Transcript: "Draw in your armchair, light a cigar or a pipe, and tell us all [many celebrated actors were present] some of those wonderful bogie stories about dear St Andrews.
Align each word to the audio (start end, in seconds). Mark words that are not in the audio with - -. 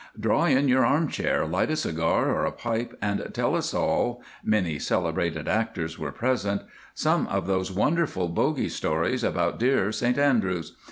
"Draw 0.19 0.45
in 0.45 0.67
your 0.67 0.83
armchair, 0.83 1.45
light 1.45 1.69
a 1.69 1.75
cigar 1.75 2.31
or 2.33 2.43
a 2.43 2.51
pipe, 2.51 2.97
and 3.03 3.29
tell 3.35 3.55
us 3.55 3.71
all 3.71 4.23
[many 4.43 4.79
celebrated 4.79 5.47
actors 5.47 5.99
were 5.99 6.11
present] 6.11 6.63
some 6.95 7.27
of 7.27 7.45
those 7.45 7.71
wonderful 7.71 8.27
bogie 8.27 8.67
stories 8.69 9.23
about 9.23 9.59
dear 9.59 9.91
St 9.91 10.17
Andrews. 10.17 10.75